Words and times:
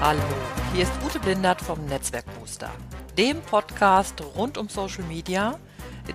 Hallo, 0.00 0.20
hier 0.74 0.82
ist 0.82 0.92
Ute 1.04 1.18
Blindert 1.20 1.60
vom 1.60 1.86
Netzwerkbooster, 1.86 2.70
dem 3.16 3.40
Podcast 3.40 4.20
rund 4.36 4.58
um 4.58 4.68
Social 4.68 5.04
Media, 5.04 5.58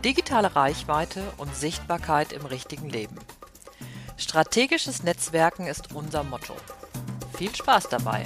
digitale 0.04 0.56
Reichweite 0.56 1.24
und 1.38 1.56
Sichtbarkeit 1.56 2.34
im 2.34 2.46
richtigen 2.46 2.90
Leben. 2.90 3.18
Strategisches 4.18 5.04
Netzwerken 5.04 5.66
ist 5.66 5.96
unser 5.96 6.24
Motto. 6.24 6.56
Viel 7.38 7.56
Spaß 7.56 7.90
dabei! 7.90 8.26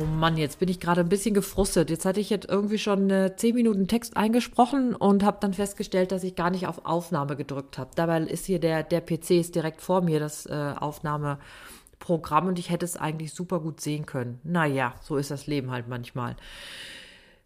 Oh 0.00 0.06
Mann, 0.06 0.38
jetzt 0.38 0.58
bin 0.58 0.70
ich 0.70 0.80
gerade 0.80 1.02
ein 1.02 1.10
bisschen 1.10 1.34
gefrustet. 1.34 1.90
Jetzt 1.90 2.06
hatte 2.06 2.20
ich 2.20 2.30
jetzt 2.30 2.48
irgendwie 2.48 2.78
schon 2.78 3.10
äh, 3.10 3.36
zehn 3.36 3.54
Minuten 3.54 3.86
Text 3.86 4.16
eingesprochen 4.16 4.94
und 4.94 5.22
habe 5.22 5.36
dann 5.40 5.52
festgestellt, 5.52 6.10
dass 6.10 6.24
ich 6.24 6.36
gar 6.36 6.48
nicht 6.48 6.66
auf 6.66 6.86
Aufnahme 6.86 7.36
gedrückt 7.36 7.76
habe. 7.76 7.90
Dabei 7.96 8.22
ist 8.22 8.46
hier 8.46 8.60
der, 8.60 8.82
der 8.82 9.02
PC 9.02 9.32
ist 9.32 9.54
direkt 9.54 9.82
vor 9.82 10.00
mir, 10.00 10.18
das 10.18 10.46
äh, 10.46 10.74
Aufnahmeprogramm, 10.78 12.46
und 12.46 12.58
ich 12.58 12.70
hätte 12.70 12.86
es 12.86 12.96
eigentlich 12.96 13.34
super 13.34 13.60
gut 13.60 13.82
sehen 13.82 14.06
können. 14.06 14.40
Naja, 14.42 14.94
so 15.02 15.18
ist 15.18 15.30
das 15.30 15.46
Leben 15.46 15.70
halt 15.70 15.86
manchmal. 15.86 16.34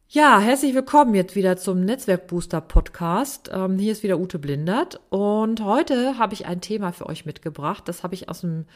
Ja, 0.09 0.39
herzlich 0.39 0.77
willkommen 0.77 1.17
jetzt 1.17 1.35
wieder 1.35 1.57
zum 1.57 1.81
Netzwerkbooster 1.81 2.61
Podcast. 2.61 3.51
Ähm, 3.53 3.81
hier 3.81 3.91
ist 3.91 4.05
wieder 4.05 4.21
Ute 4.21 4.39
Blindert 4.39 5.01
und 5.09 5.65
heute 5.65 6.19
habe 6.19 6.35
ich 6.35 6.47
ein 6.47 6.61
Thema 6.61 6.93
für 6.93 7.07
euch 7.07 7.27
mitgebracht. 7.27 7.89
Das 7.89 8.05
habe 8.05 8.15
ich 8.15 8.29
aus 8.29 8.43
dem, 8.43 8.67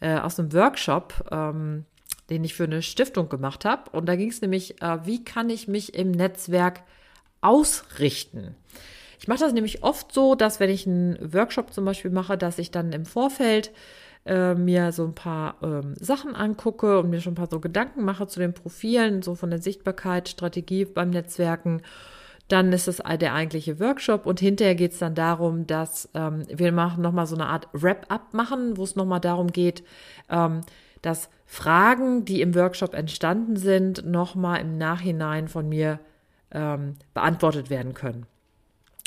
äh, 0.00 0.18
aus 0.18 0.40
einem 0.40 0.52
Workshop 0.52 1.28
ähm, 1.30 1.84
den 2.30 2.44
ich 2.44 2.54
für 2.54 2.64
eine 2.64 2.82
Stiftung 2.82 3.28
gemacht 3.28 3.64
habe. 3.64 3.90
Und 3.90 4.06
da 4.06 4.16
ging 4.16 4.30
es 4.30 4.40
nämlich, 4.40 4.80
äh, 4.82 4.98
wie 5.04 5.24
kann 5.24 5.50
ich 5.50 5.68
mich 5.68 5.94
im 5.94 6.10
Netzwerk 6.10 6.82
ausrichten? 7.40 8.54
Ich 9.20 9.28
mache 9.28 9.40
das 9.40 9.52
nämlich 9.52 9.82
oft 9.82 10.12
so, 10.12 10.34
dass 10.34 10.60
wenn 10.60 10.70
ich 10.70 10.86
einen 10.86 11.32
Workshop 11.32 11.72
zum 11.72 11.84
Beispiel 11.84 12.10
mache, 12.10 12.38
dass 12.38 12.58
ich 12.58 12.70
dann 12.70 12.92
im 12.92 13.04
Vorfeld 13.04 13.72
äh, 14.24 14.54
mir 14.54 14.92
so 14.92 15.04
ein 15.04 15.14
paar 15.14 15.56
ähm, 15.62 15.94
Sachen 15.98 16.36
angucke 16.36 16.98
und 16.98 17.10
mir 17.10 17.20
schon 17.20 17.32
ein 17.32 17.36
paar 17.36 17.50
so 17.50 17.60
Gedanken 17.60 18.04
mache 18.04 18.26
zu 18.26 18.38
den 18.38 18.54
Profilen, 18.54 19.22
so 19.22 19.34
von 19.34 19.50
der 19.50 19.60
Sichtbarkeit, 19.60 20.28
Strategie 20.28 20.84
beim 20.84 21.10
Netzwerken. 21.10 21.82
Dann 22.48 22.72
ist 22.72 22.88
es 22.88 22.96
der 23.20 23.34
eigentliche 23.34 23.78
Workshop 23.78 24.24
und 24.24 24.40
hinterher 24.40 24.74
geht 24.74 24.92
es 24.92 24.98
dann 24.98 25.14
darum, 25.14 25.66
dass 25.66 26.08
ähm, 26.14 26.44
wir 26.48 26.72
machen 26.72 27.02
nochmal 27.02 27.26
so 27.26 27.34
eine 27.34 27.46
Art 27.46 27.68
Wrap-up 27.72 28.32
machen, 28.32 28.78
wo 28.78 28.84
es 28.84 28.96
nochmal 28.96 29.20
darum 29.20 29.52
geht, 29.52 29.82
ähm, 30.30 30.62
dass 31.02 31.30
Fragen, 31.46 32.24
die 32.24 32.40
im 32.40 32.54
Workshop 32.54 32.94
entstanden 32.94 33.56
sind, 33.56 34.04
nochmal 34.04 34.60
im 34.60 34.76
Nachhinein 34.76 35.48
von 35.48 35.68
mir 35.68 35.98
ähm, 36.50 36.96
beantwortet 37.14 37.70
werden 37.70 37.94
können. 37.94 38.26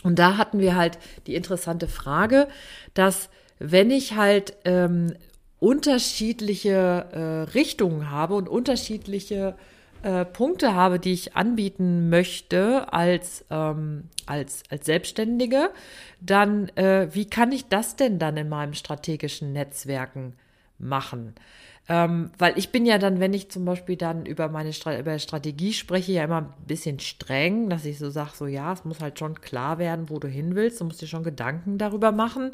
Und 0.03 0.17
da 0.17 0.37
hatten 0.37 0.59
wir 0.59 0.75
halt 0.75 0.97
die 1.27 1.35
interessante 1.35 1.87
Frage, 1.87 2.47
dass 2.93 3.29
wenn 3.59 3.91
ich 3.91 4.15
halt 4.15 4.55
ähm, 4.65 5.13
unterschiedliche 5.59 7.05
äh, 7.11 7.51
Richtungen 7.51 8.09
habe 8.09 8.33
und 8.33 8.49
unterschiedliche 8.49 9.55
äh, 10.01 10.25
Punkte 10.25 10.73
habe, 10.73 10.99
die 10.99 11.13
ich 11.13 11.35
anbieten 11.35 12.09
möchte 12.09 12.91
als, 12.91 13.45
ähm, 13.51 14.05
als, 14.25 14.63
als 14.71 14.87
Selbstständige, 14.87 15.69
dann 16.19 16.69
äh, 16.69 17.09
wie 17.13 17.25
kann 17.25 17.51
ich 17.51 17.67
das 17.67 17.95
denn 17.95 18.17
dann 18.17 18.37
in 18.37 18.49
meinem 18.49 18.73
strategischen 18.73 19.53
Netzwerken 19.53 20.33
machen? 20.81 21.35
Ähm, 21.89 22.31
weil 22.37 22.57
ich 22.57 22.69
bin 22.69 22.85
ja 22.85 22.97
dann, 22.99 23.19
wenn 23.19 23.33
ich 23.33 23.49
zum 23.49 23.65
Beispiel 23.65 23.97
dann 23.97 24.25
über 24.25 24.49
meine 24.49 24.71
Stra 24.71 24.97
über 24.97 25.17
Strategie 25.19 25.73
spreche, 25.73 26.11
ja 26.11 26.23
immer 26.23 26.37
ein 26.37 26.53
bisschen 26.67 26.99
streng, 26.99 27.69
dass 27.69 27.85
ich 27.85 27.97
so 27.97 28.09
sage, 28.09 28.31
so 28.35 28.45
ja, 28.45 28.71
es 28.71 28.85
muss 28.85 29.01
halt 29.01 29.17
schon 29.17 29.41
klar 29.41 29.79
werden, 29.79 30.09
wo 30.09 30.19
du 30.19 30.27
hin 30.27 30.55
willst. 30.55 30.79
Du 30.79 30.85
musst 30.85 31.01
dir 31.01 31.07
schon 31.07 31.23
Gedanken 31.23 31.77
darüber 31.77 32.11
machen. 32.11 32.51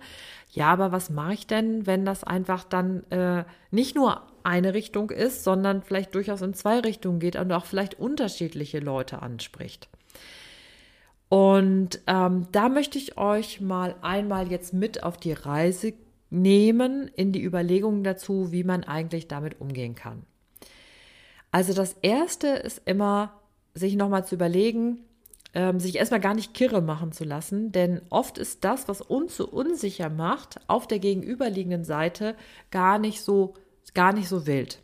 Ja, 0.52 0.68
aber 0.72 0.92
was 0.92 1.10
mache 1.10 1.34
ich 1.34 1.46
denn, 1.46 1.86
wenn 1.86 2.06
das 2.06 2.24
einfach 2.24 2.64
dann 2.64 3.04
äh, 3.12 3.44
nicht 3.70 3.96
nur 3.96 4.24
eine 4.44 4.74
Richtung 4.74 5.12
ist, 5.12 5.44
sondern 5.44 5.84
vielleicht 5.84 6.16
durchaus 6.16 6.42
in 6.42 6.54
zwei 6.54 6.80
Richtungen 6.80 7.20
geht 7.20 7.36
und 7.36 7.52
auch 7.52 7.66
vielleicht 7.66 8.00
unterschiedliche 8.00 8.80
Leute 8.80 9.22
anspricht? 9.22 9.90
Und 11.30 12.00
ähm, 12.08 12.48
da 12.54 12.70
möchte 12.70 12.98
ich 12.98 13.18
euch 13.18 13.60
mal 13.60 13.96
einmal 14.02 14.50
jetzt 14.50 14.74
mit 14.74 15.04
auf 15.04 15.18
die 15.18 15.34
Reise 15.34 15.92
gehen 15.92 16.07
nehmen 16.30 17.10
in 17.16 17.32
die 17.32 17.44
Überlegungen 17.44 18.04
dazu, 18.04 18.52
wie 18.52 18.64
man 18.64 18.84
eigentlich 18.84 19.28
damit 19.28 19.62
umgehen 19.62 19.96
kann. 19.96 20.24
Also 21.52 21.74
das 21.74 21.94
Erste 22.02 22.48
ist 22.48 22.82
immer, 22.86 23.34
sich 23.74 23.96
nochmal 23.96 24.26
zu 24.26 24.36
überlegen, 24.36 25.00
ähm, 25.54 25.80
sich 25.80 25.96
erstmal 25.96 26.20
gar 26.20 26.34
nicht 26.34 26.54
kirre 26.54 26.82
machen 26.82 27.12
zu 27.12 27.24
lassen, 27.24 27.72
denn 27.72 28.02
oft 28.10 28.38
ist 28.38 28.64
das, 28.64 28.88
was 28.88 29.02
uns 29.02 29.38
so 29.38 29.48
unsicher 29.48 30.10
macht, 30.10 30.60
auf 30.68 30.88
der 30.88 31.00
gegenüberliegenden 31.00 31.84
Seite 31.84 32.36
gar 32.70 33.00
nicht 33.00 33.22
so, 33.22 33.54
gar 33.94 34.14
nicht 34.14 34.28
so 34.28 34.46
wild. 34.46 34.82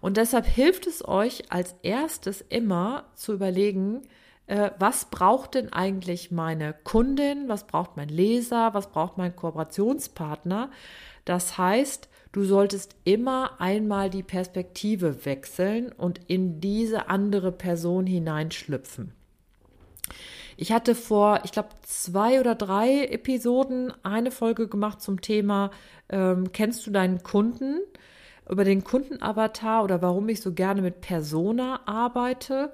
Und 0.00 0.16
deshalb 0.16 0.46
hilft 0.46 0.86
es 0.86 1.06
euch 1.06 1.50
als 1.50 1.74
erstes 1.82 2.40
immer 2.48 3.04
zu 3.16 3.32
überlegen, 3.32 4.02
äh, 4.48 4.70
was 4.78 5.04
braucht 5.04 5.54
denn 5.54 5.72
eigentlich 5.72 6.30
meine 6.30 6.74
Kundin, 6.82 7.48
was 7.48 7.66
braucht 7.66 7.96
mein 7.96 8.08
Leser, 8.08 8.74
was 8.74 8.90
braucht 8.90 9.18
mein 9.18 9.36
Kooperationspartner. 9.36 10.70
Das 11.24 11.58
heißt, 11.58 12.08
du 12.32 12.44
solltest 12.44 12.96
immer 13.04 13.60
einmal 13.60 14.08
die 14.08 14.22
Perspektive 14.22 15.26
wechseln 15.26 15.92
und 15.92 16.20
in 16.28 16.60
diese 16.60 17.10
andere 17.10 17.52
Person 17.52 18.06
hineinschlüpfen. 18.06 19.12
Ich 20.56 20.72
hatte 20.72 20.94
vor, 20.94 21.40
ich 21.44 21.52
glaube, 21.52 21.68
zwei 21.82 22.40
oder 22.40 22.54
drei 22.54 23.04
Episoden 23.04 23.92
eine 24.02 24.30
Folge 24.30 24.66
gemacht 24.66 25.02
zum 25.02 25.20
Thema, 25.20 25.70
ähm, 26.08 26.52
kennst 26.52 26.86
du 26.86 26.90
deinen 26.90 27.22
Kunden? 27.22 27.80
Über 28.48 28.64
den 28.64 28.82
Kundenavatar 28.82 29.84
oder 29.84 30.00
warum 30.00 30.26
ich 30.30 30.40
so 30.40 30.54
gerne 30.54 30.80
mit 30.80 31.02
Persona 31.02 31.80
arbeite. 31.84 32.72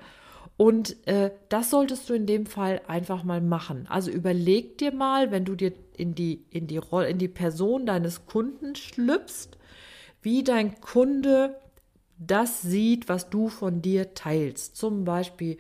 Und 0.56 1.06
äh, 1.08 1.32
das 1.48 1.70
solltest 1.70 2.08
du 2.08 2.14
in 2.14 2.26
dem 2.26 2.46
Fall 2.46 2.80
einfach 2.86 3.24
mal 3.24 3.40
machen. 3.40 3.86
Also 3.88 4.10
überleg 4.10 4.78
dir 4.78 4.92
mal, 4.92 5.30
wenn 5.32 5.44
du 5.44 5.56
dir 5.56 5.72
in 5.96 6.14
die, 6.14 6.44
in 6.50 6.68
die 6.68 6.78
Rolle, 6.78 7.08
in 7.08 7.18
die 7.18 7.28
Person 7.28 7.86
deines 7.86 8.26
Kunden 8.26 8.76
schlüpfst, 8.76 9.58
wie 10.22 10.44
dein 10.44 10.80
Kunde 10.80 11.56
das 12.18 12.62
sieht, 12.62 13.08
was 13.08 13.30
du 13.30 13.48
von 13.48 13.82
dir 13.82 14.14
teilst. 14.14 14.76
Zum 14.76 15.04
Beispiel 15.04 15.58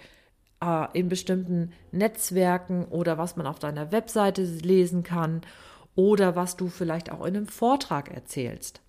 äh, 0.62 0.86
in 0.92 1.08
bestimmten 1.08 1.72
Netzwerken 1.90 2.84
oder 2.84 3.18
was 3.18 3.36
man 3.36 3.46
auf 3.46 3.58
deiner 3.58 3.90
Webseite 3.90 4.42
lesen 4.44 5.02
kann 5.02 5.42
oder 5.96 6.36
was 6.36 6.56
du 6.56 6.68
vielleicht 6.68 7.10
auch 7.10 7.24
in 7.24 7.36
einem 7.36 7.46
Vortrag 7.48 8.10
erzählst. 8.12 8.80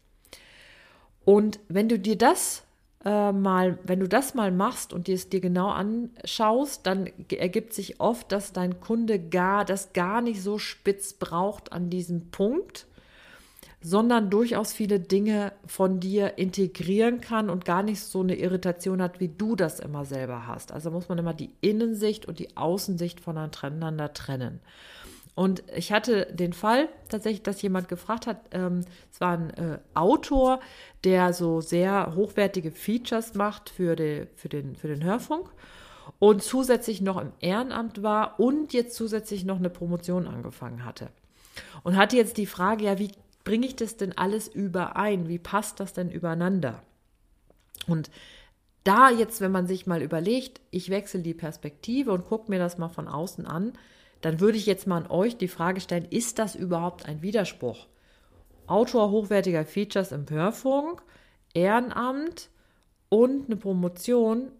Und 1.23 1.59
wenn 1.67 1.89
du 1.89 1.97
dir 1.97 2.17
das 2.17 2.64
äh, 3.05 3.31
mal, 3.31 3.77
wenn 3.83 3.99
du 3.99 4.09
das 4.09 4.33
mal 4.33 4.51
machst 4.51 4.91
und 4.91 5.07
dir 5.07 5.15
es 5.15 5.29
dir 5.29 5.39
genau 5.39 5.69
anschaust, 5.69 6.85
dann 6.87 7.09
ergibt 7.29 7.73
sich 7.73 7.99
oft, 7.99 8.31
dass 8.31 8.51
dein 8.51 8.79
Kunde 8.79 9.19
gar 9.19 9.63
das 9.63 9.93
gar 9.93 10.21
nicht 10.21 10.41
so 10.41 10.57
spitz 10.57 11.13
braucht 11.13 11.71
an 11.71 11.91
diesem 11.91 12.31
Punkt, 12.31 12.87
sondern 13.79 14.31
durchaus 14.31 14.73
viele 14.73 14.99
Dinge 14.99 15.53
von 15.67 15.99
dir 15.99 16.39
integrieren 16.39 17.21
kann 17.21 17.51
und 17.51 17.63
gar 17.63 17.83
nicht 17.83 18.01
so 18.01 18.21
eine 18.21 18.35
Irritation 18.35 18.99
hat, 18.99 19.19
wie 19.19 19.29
du 19.29 19.55
das 19.55 19.79
immer 19.79 20.05
selber 20.05 20.47
hast. 20.47 20.71
Also 20.71 20.89
muss 20.89 21.07
man 21.07 21.19
immer 21.19 21.35
die 21.35 21.51
Innensicht 21.61 22.25
und 22.25 22.39
die 22.39 22.57
Außensicht 22.57 23.19
voneinander 23.19 24.13
trennen. 24.13 24.59
Und 25.35 25.63
ich 25.75 25.91
hatte 25.91 26.27
den 26.31 26.53
Fall 26.53 26.87
tatsächlich, 27.09 27.43
dass 27.43 27.61
jemand 27.61 27.89
gefragt 27.89 28.25
hat, 28.25 28.39
ähm, 28.51 28.85
es 29.11 29.19
war 29.19 29.37
ein 29.37 29.49
äh, 29.51 29.79
Autor, 29.93 30.61
der 31.03 31.33
so 31.33 31.59
sehr 31.59 32.15
hochwertige 32.15 32.71
Features 32.71 33.33
macht 33.33 33.69
für, 33.69 33.97
die, 33.97 34.27
für, 34.35 34.47
den, 34.47 34.77
für 34.77 34.87
den 34.87 35.03
Hörfunk 35.03 35.49
und 36.19 36.41
zusätzlich 36.41 37.01
noch 37.01 37.19
im 37.19 37.33
Ehrenamt 37.41 38.01
war 38.01 38.39
und 38.39 38.71
jetzt 38.71 38.95
zusätzlich 38.95 39.43
noch 39.43 39.57
eine 39.57 39.69
Promotion 39.69 40.27
angefangen 40.27 40.85
hatte. 40.85 41.09
Und 41.83 41.97
hatte 41.97 42.15
jetzt 42.15 42.37
die 42.37 42.45
Frage, 42.45 42.85
ja, 42.85 42.97
wie 42.97 43.11
bringe 43.43 43.67
ich 43.67 43.75
das 43.75 43.97
denn 43.97 44.17
alles 44.17 44.47
überein? 44.47 45.27
Wie 45.27 45.39
passt 45.39 45.81
das 45.81 45.91
denn 45.91 46.09
übereinander? 46.09 46.81
Und 47.87 48.09
da 48.85 49.09
jetzt, 49.09 49.41
wenn 49.41 49.51
man 49.51 49.67
sich 49.67 49.85
mal 49.85 50.01
überlegt, 50.01 50.61
ich 50.71 50.89
wechsle 50.89 51.21
die 51.21 51.33
Perspektive 51.33 52.11
und 52.11 52.25
gucke 52.25 52.49
mir 52.49 52.59
das 52.59 52.77
mal 52.77 52.89
von 52.89 53.07
außen 53.07 53.45
an, 53.45 53.73
dann 54.25 54.39
würde 54.39 54.57
ich 54.57 54.65
jetzt 54.65 54.87
mal 54.87 55.03
an 55.03 55.11
euch 55.11 55.37
die 55.37 55.47
Frage 55.47 55.79
stellen, 55.79 56.07
ist 56.09 56.39
das 56.39 56.55
überhaupt 56.55 57.05
ein 57.05 57.21
Widerspruch? 57.21 57.85
Autor 58.65 59.11
hochwertiger 59.11 59.65
Features 59.65 60.11
im 60.11 60.27
Hörfunk, 60.27 61.03
Ehrenamt 61.53 62.49
und 63.09 63.45
eine 63.45 63.55
Promotion. 63.55 64.51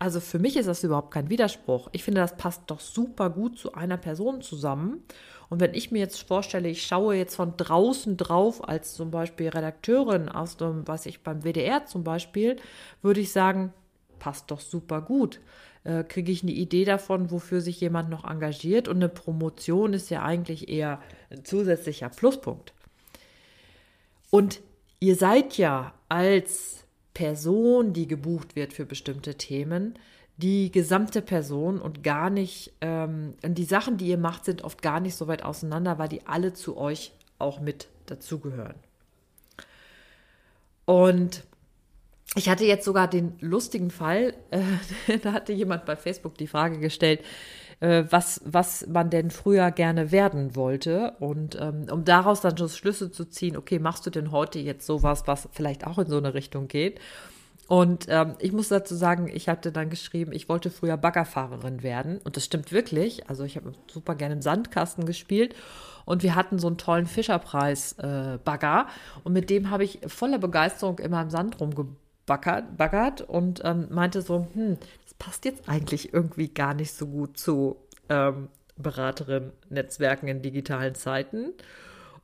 Also 0.00 0.18
für 0.18 0.40
mich 0.40 0.56
ist 0.56 0.66
das 0.66 0.82
überhaupt 0.82 1.12
kein 1.12 1.30
Widerspruch. 1.30 1.88
Ich 1.92 2.02
finde, 2.02 2.20
das 2.20 2.36
passt 2.36 2.62
doch 2.66 2.80
super 2.80 3.30
gut 3.30 3.56
zu 3.56 3.74
einer 3.74 3.96
Person 3.96 4.42
zusammen. 4.42 5.04
Und 5.50 5.60
wenn 5.60 5.74
ich 5.74 5.92
mir 5.92 6.00
jetzt 6.00 6.26
vorstelle, 6.26 6.68
ich 6.68 6.84
schaue 6.84 7.14
jetzt 7.14 7.36
von 7.36 7.56
draußen 7.56 8.16
drauf 8.16 8.68
als 8.68 8.94
zum 8.94 9.12
Beispiel 9.12 9.50
Redakteurin 9.50 10.28
aus 10.28 10.56
dem, 10.56 10.88
was 10.88 11.06
ich 11.06 11.22
beim 11.22 11.44
WDR 11.44 11.86
zum 11.86 12.02
Beispiel, 12.02 12.56
würde 13.02 13.20
ich 13.20 13.30
sagen, 13.30 13.72
passt 14.18 14.50
doch 14.50 14.58
super 14.58 15.00
gut. 15.00 15.38
Äh, 15.86 16.02
Kriege 16.02 16.32
ich 16.32 16.42
eine 16.42 16.52
Idee 16.52 16.84
davon, 16.84 17.30
wofür 17.30 17.60
sich 17.60 17.80
jemand 17.80 18.10
noch 18.10 18.24
engagiert 18.24 18.88
und 18.88 18.96
eine 18.96 19.08
Promotion 19.08 19.92
ist 19.92 20.10
ja 20.10 20.22
eigentlich 20.22 20.68
eher 20.68 21.00
ein 21.30 21.44
zusätzlicher 21.44 22.08
Pluspunkt. 22.08 22.72
Und 24.30 24.60
ihr 24.98 25.14
seid 25.14 25.56
ja 25.56 25.94
als 26.08 26.84
Person, 27.14 27.92
die 27.92 28.08
gebucht 28.08 28.56
wird 28.56 28.72
für 28.72 28.84
bestimmte 28.84 29.36
Themen, 29.36 29.94
die 30.38 30.72
gesamte 30.72 31.22
Person 31.22 31.80
und 31.80 32.02
gar 32.02 32.30
nicht, 32.30 32.72
ähm, 32.80 33.34
die 33.42 33.64
Sachen, 33.64 33.96
die 33.96 34.08
ihr 34.08 34.18
macht, 34.18 34.44
sind 34.44 34.64
oft 34.64 34.82
gar 34.82 34.98
nicht 34.98 35.14
so 35.14 35.28
weit 35.28 35.44
auseinander, 35.44 35.98
weil 35.98 36.08
die 36.08 36.26
alle 36.26 36.52
zu 36.52 36.76
euch 36.76 37.12
auch 37.38 37.60
mit 37.60 37.86
dazugehören. 38.06 38.74
Und 40.84 41.44
ich 42.34 42.48
hatte 42.48 42.64
jetzt 42.64 42.84
sogar 42.84 43.08
den 43.08 43.34
lustigen 43.40 43.90
Fall, 43.90 44.34
äh, 44.50 45.18
da 45.22 45.32
hatte 45.32 45.52
jemand 45.52 45.86
bei 45.86 45.96
Facebook 45.96 46.36
die 46.36 46.46
Frage 46.46 46.78
gestellt, 46.78 47.20
äh, 47.80 48.04
was, 48.10 48.40
was 48.44 48.86
man 48.86 49.10
denn 49.10 49.30
früher 49.30 49.70
gerne 49.70 50.10
werden 50.12 50.56
wollte. 50.56 51.14
Und 51.20 51.58
ähm, 51.60 51.86
um 51.90 52.04
daraus 52.04 52.40
dann 52.40 52.56
schon 52.56 52.68
Schlüsse 52.68 53.10
zu 53.10 53.26
ziehen, 53.26 53.56
okay, 53.56 53.78
machst 53.78 54.06
du 54.06 54.10
denn 54.10 54.32
heute 54.32 54.58
jetzt 54.58 54.86
sowas, 54.86 55.22
was 55.26 55.48
vielleicht 55.52 55.86
auch 55.86 55.98
in 55.98 56.08
so 56.08 56.18
eine 56.18 56.34
Richtung 56.34 56.68
geht? 56.68 57.00
Und 57.68 58.06
ähm, 58.08 58.34
ich 58.38 58.52
muss 58.52 58.68
dazu 58.68 58.94
sagen, 58.94 59.28
ich 59.32 59.48
hatte 59.48 59.72
dann 59.72 59.90
geschrieben, 59.90 60.32
ich 60.32 60.48
wollte 60.48 60.70
früher 60.70 60.96
Baggerfahrerin 60.96 61.82
werden. 61.82 62.18
Und 62.18 62.36
das 62.36 62.44
stimmt 62.44 62.70
wirklich. 62.70 63.28
Also 63.28 63.42
ich 63.44 63.56
habe 63.56 63.72
super 63.92 64.14
gerne 64.14 64.34
im 64.36 64.42
Sandkasten 64.42 65.04
gespielt. 65.04 65.54
Und 66.04 66.22
wir 66.22 66.36
hatten 66.36 66.60
so 66.60 66.68
einen 66.68 66.78
tollen 66.78 67.06
Fischerpreis-Bagger. 67.06 68.86
Äh, 68.88 69.20
und 69.24 69.32
mit 69.32 69.50
dem 69.50 69.70
habe 69.70 69.82
ich 69.82 69.98
voller 70.06 70.38
Begeisterung 70.38 71.00
immer 71.00 71.20
im 71.20 71.30
Sand 71.30 71.58
rumgebaggert 72.28 73.22
und 73.22 73.62
ähm, 73.64 73.88
meinte 73.90 74.22
so, 74.22 74.46
hm, 74.52 74.76
das 75.04 75.14
passt 75.14 75.44
jetzt 75.44 75.68
eigentlich 75.68 76.12
irgendwie 76.12 76.48
gar 76.48 76.74
nicht 76.74 76.92
so 76.92 77.06
gut 77.06 77.38
zu 77.38 77.76
ähm, 78.08 78.48
Beraterin-Netzwerken 78.76 80.28
in 80.28 80.42
digitalen 80.42 80.94
Zeiten. 80.94 81.52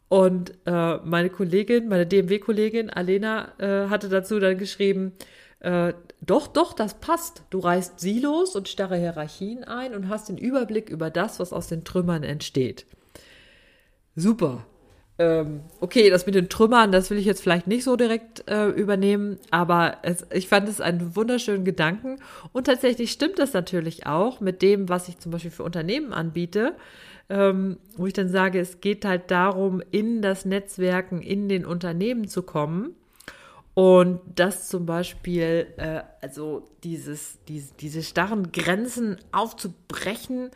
Und 0.09 0.53
äh, 0.67 0.97
meine 0.99 1.31
Kollegin, 1.31 1.89
meine 1.89 2.07
DMW-Kollegin 2.07 2.91
Alena 2.91 3.53
äh, 3.59 3.89
hatte 3.89 4.11
dazu 4.11 4.39
dann 4.39 4.59
geschrieben, 4.59 5.13
äh, 5.61 5.95
doch, 6.21 6.49
doch, 6.49 6.75
das 6.75 6.95
passt. 6.95 7.45
Du 7.49 7.61
reißt 7.61 7.99
Silos 7.99 8.55
und 8.55 8.69
starre 8.69 8.99
Hierarchien 8.99 9.65
ein 9.65 9.95
und 9.95 10.09
hast 10.09 10.29
den 10.29 10.37
Überblick 10.37 10.91
über 10.91 11.09
das, 11.09 11.41
was 11.41 11.53
aus 11.53 11.69
den 11.69 11.85
Trümmern 11.85 12.25
entsteht. 12.25 12.85
Super. 14.15 14.67
Ähm, 15.19 15.61
okay, 15.81 16.11
das 16.11 16.27
mit 16.27 16.35
den 16.35 16.49
Trümmern, 16.49 16.91
das 16.91 17.11
will 17.11 17.19
ich 17.19 17.27
jetzt 17.27 17.43
vielleicht 17.43 17.67
nicht 17.67 17.85
so 17.85 17.97
direkt 17.97 18.49
äh, 18.49 18.69
übernehmen, 18.69 19.39
aber 19.51 19.99
es, 20.03 20.27
ich 20.33 20.49
fand 20.49 20.69
es 20.69 20.81
einen 20.81 21.15
wunderschönen 21.15 21.65
Gedanken. 21.65 22.19
Und 22.53 22.67
tatsächlich 22.67 23.13
stimmt 23.13 23.39
das 23.39 23.53
natürlich 23.53 24.07
auch 24.07 24.41
mit 24.41 24.63
dem, 24.63 24.89
was 24.89 25.09
ich 25.09 25.19
zum 25.19 25.33
Beispiel 25.33 25.51
für 25.51 25.65
Unternehmen 25.65 26.13
anbiete 26.13 26.75
ähm, 27.33 27.79
wo 27.97 28.07
ich 28.07 28.13
dann 28.13 28.29
sage, 28.29 28.61
es 28.61 28.83
geht 28.83 29.07
halt 29.07 29.31
darum, 29.31 29.83
in 29.91 30.21
das 30.21 30.45
Netzwerken, 30.45 31.23
in 31.23 31.49
den 31.49 31.65
Unternehmen 31.65 32.29
zu 32.29 32.43
kommen. 32.43 32.95
Und 33.75 34.21
das 34.35 34.69
zum 34.69 34.85
Beispiel, 34.85 35.67
äh, 35.79 36.03
also 36.21 36.69
dieses, 36.85 37.39
diese, 37.49 37.73
diese 37.81 38.03
starren 38.03 38.53
Grenzen 38.53 39.17
aufzubrechen 39.33 40.51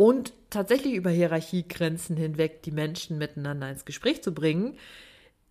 und 0.00 0.32
tatsächlich 0.48 0.94
über 0.94 1.10
Hierarchiegrenzen 1.10 2.16
hinweg 2.16 2.62
die 2.62 2.70
Menschen 2.70 3.18
miteinander 3.18 3.68
ins 3.68 3.84
Gespräch 3.84 4.22
zu 4.22 4.32
bringen. 4.32 4.78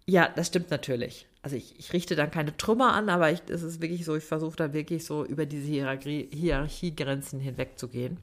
Ja, 0.07 0.27
das 0.27 0.47
stimmt 0.47 0.71
natürlich. 0.71 1.27
Also 1.43 1.55
ich, 1.55 1.77
ich 1.77 1.93
richte 1.93 2.15
dann 2.15 2.31
keine 2.31 2.57
Trümmer 2.57 2.93
an, 2.93 3.09
aber 3.09 3.29
es 3.29 3.61
ist 3.61 3.79
wirklich 3.79 4.05
so, 4.05 4.15
ich 4.15 4.23
versuche 4.23 4.55
da 4.55 4.73
wirklich 4.73 5.05
so 5.05 5.23
über 5.23 5.45
diese 5.45 5.67
Hierarchie, 5.67 6.29
Hierarchiegrenzen 6.33 7.39
hinweg 7.39 7.77
zu 7.77 7.89
gehen. 7.89 8.17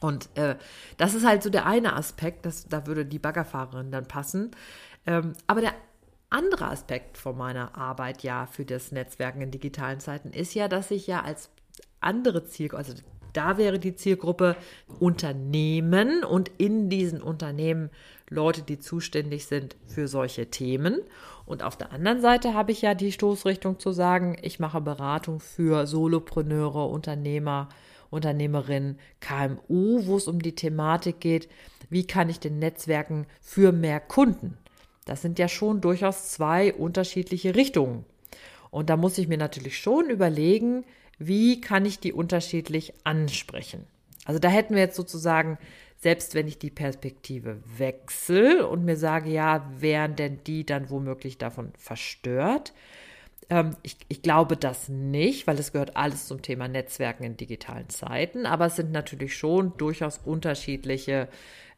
Und 0.00 0.30
äh, 0.36 0.56
das 0.96 1.12
ist 1.12 1.26
halt 1.26 1.42
so 1.42 1.50
der 1.50 1.66
eine 1.66 1.96
Aspekt, 1.96 2.46
das, 2.46 2.66
da 2.66 2.86
würde 2.86 3.04
die 3.04 3.18
Baggerfahrerin 3.18 3.90
dann 3.90 4.08
passen. 4.08 4.52
Ähm, 5.04 5.34
aber 5.46 5.60
der 5.60 5.74
andere 6.30 6.68
Aspekt 6.68 7.18
von 7.18 7.36
meiner 7.36 7.76
Arbeit 7.76 8.22
ja 8.22 8.46
für 8.46 8.64
das 8.64 8.90
Netzwerken 8.90 9.42
in 9.42 9.50
digitalen 9.50 10.00
Zeiten 10.00 10.30
ist 10.30 10.54
ja, 10.54 10.66
dass 10.68 10.90
ich 10.90 11.06
ja 11.06 11.24
als 11.24 11.50
andere 12.00 12.46
Zielgruppe, 12.46 12.78
also 12.78 12.94
da 13.36 13.58
wäre 13.58 13.78
die 13.78 13.94
Zielgruppe 13.94 14.56
Unternehmen 14.98 16.24
und 16.24 16.50
in 16.58 16.88
diesen 16.88 17.22
Unternehmen 17.22 17.90
Leute, 18.28 18.62
die 18.62 18.78
zuständig 18.78 19.46
sind 19.46 19.76
für 19.86 20.08
solche 20.08 20.50
Themen. 20.50 21.00
Und 21.44 21.62
auf 21.62 21.76
der 21.76 21.92
anderen 21.92 22.20
Seite 22.20 22.54
habe 22.54 22.72
ich 22.72 22.82
ja 22.82 22.94
die 22.94 23.12
Stoßrichtung 23.12 23.78
zu 23.78 23.92
sagen, 23.92 24.36
ich 24.42 24.58
mache 24.58 24.80
Beratung 24.80 25.38
für 25.38 25.86
Solopreneure, 25.86 26.88
Unternehmer, 26.88 27.68
Unternehmerin, 28.10 28.98
KMU, 29.20 30.06
wo 30.06 30.16
es 30.16 30.26
um 30.26 30.40
die 30.40 30.54
Thematik 30.54 31.20
geht, 31.20 31.48
wie 31.88 32.06
kann 32.06 32.28
ich 32.28 32.40
den 32.40 32.58
Netzwerken 32.58 33.26
für 33.40 33.70
mehr 33.72 34.00
Kunden? 34.00 34.56
Das 35.04 35.22
sind 35.22 35.38
ja 35.38 35.46
schon 35.46 35.80
durchaus 35.80 36.30
zwei 36.30 36.74
unterschiedliche 36.74 37.54
Richtungen. 37.54 38.04
Und 38.70 38.90
da 38.90 38.96
muss 38.96 39.18
ich 39.18 39.28
mir 39.28 39.38
natürlich 39.38 39.78
schon 39.78 40.10
überlegen, 40.10 40.84
wie 41.18 41.60
kann 41.60 41.84
ich 41.84 41.98
die 41.98 42.12
unterschiedlich 42.12 42.94
ansprechen. 43.04 43.86
Also 44.24 44.38
da 44.38 44.48
hätten 44.48 44.74
wir 44.74 44.82
jetzt 44.82 44.96
sozusagen, 44.96 45.58
selbst 45.96 46.34
wenn 46.34 46.48
ich 46.48 46.58
die 46.58 46.70
Perspektive 46.70 47.62
wechsle 47.78 48.66
und 48.66 48.84
mir 48.84 48.96
sage, 48.96 49.30
ja, 49.30 49.70
wären 49.78 50.16
denn 50.16 50.42
die 50.44 50.66
dann 50.66 50.90
womöglich 50.90 51.38
davon 51.38 51.72
verstört, 51.78 52.72
ähm, 53.48 53.76
ich, 53.82 53.96
ich 54.08 54.22
glaube 54.22 54.56
das 54.56 54.88
nicht, 54.88 55.46
weil 55.46 55.58
es 55.58 55.72
gehört 55.72 55.96
alles 55.96 56.26
zum 56.26 56.42
Thema 56.42 56.68
Netzwerken 56.68 57.24
in 57.24 57.36
digitalen 57.36 57.88
Zeiten, 57.88 58.44
aber 58.44 58.66
es 58.66 58.76
sind 58.76 58.92
natürlich 58.92 59.36
schon 59.36 59.76
durchaus 59.76 60.18
unterschiedliche 60.18 61.28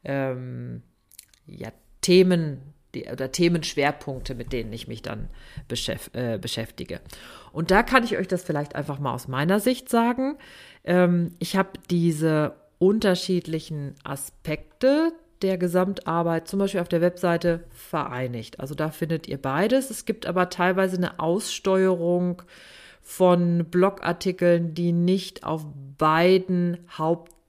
ähm, 0.04 0.82
ja, 1.46 1.70
Themen 2.00 2.74
die, 2.94 3.06
oder 3.06 3.30
Themenschwerpunkte, 3.30 4.34
mit 4.34 4.52
denen 4.52 4.72
ich 4.72 4.88
mich 4.88 5.02
dann 5.02 5.28
beschäf 5.68 6.10
äh, 6.14 6.38
beschäftige. 6.38 7.00
Und 7.52 7.70
da 7.70 7.82
kann 7.82 8.04
ich 8.04 8.16
euch 8.16 8.28
das 8.28 8.42
vielleicht 8.42 8.74
einfach 8.74 8.98
mal 8.98 9.14
aus 9.14 9.28
meiner 9.28 9.60
Sicht 9.60 9.88
sagen. 9.88 10.36
Ähm, 10.84 11.34
ich 11.38 11.56
habe 11.56 11.70
diese 11.90 12.54
unterschiedlichen 12.78 13.94
Aspekte 14.04 15.12
der 15.42 15.58
Gesamtarbeit, 15.58 16.48
zum 16.48 16.58
Beispiel 16.58 16.80
auf 16.80 16.88
der 16.88 17.00
Webseite, 17.00 17.64
vereinigt. 17.70 18.60
Also 18.60 18.74
da 18.74 18.90
findet 18.90 19.28
ihr 19.28 19.40
beides. 19.40 19.90
Es 19.90 20.04
gibt 20.04 20.26
aber 20.26 20.50
teilweise 20.50 20.96
eine 20.96 21.20
Aussteuerung 21.20 22.42
von 23.02 23.64
Blogartikeln, 23.70 24.74
die 24.74 24.92
nicht 24.92 25.44
auf 25.44 25.64
beiden 25.96 26.78